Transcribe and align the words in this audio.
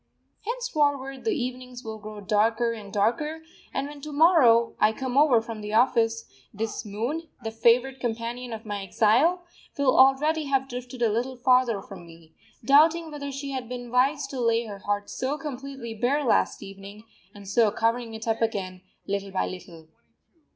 Henceforward 0.47 1.25
the 1.25 1.35
evenings 1.35 1.83
will 1.83 1.99
grow 1.99 2.21
darker 2.21 2.73
and 2.73 2.91
darker; 2.91 3.43
and 3.71 3.87
when, 3.87 4.01
to 4.01 4.11
morrow, 4.11 4.73
I 4.79 4.93
come 4.93 5.15
over 5.15 5.41
from 5.43 5.61
the 5.61 5.73
office, 5.73 6.25
this 6.51 6.83
moon, 6.83 7.29
the 7.43 7.51
favourite 7.51 7.99
companion 7.99 8.51
of 8.51 8.65
my 8.65 8.81
exile, 8.81 9.45
will 9.77 9.95
already 9.95 10.45
have 10.45 10.67
drifted 10.67 11.03
a 11.03 11.11
little 11.11 11.35
farther 11.35 11.83
from 11.83 12.07
me, 12.07 12.33
doubting 12.65 13.11
whether 13.11 13.31
she 13.31 13.51
had 13.51 13.69
been 13.69 13.91
wise 13.91 14.25
to 14.29 14.41
lay 14.41 14.65
her 14.65 14.79
heart 14.79 15.07
so 15.07 15.37
completely 15.37 15.93
bare 15.93 16.23
last 16.23 16.63
evening, 16.63 17.03
and 17.35 17.47
so 17.47 17.69
covering 17.69 18.15
it 18.15 18.27
up 18.27 18.41
again 18.41 18.81
little 19.05 19.29
by 19.29 19.45
little. 19.45 19.87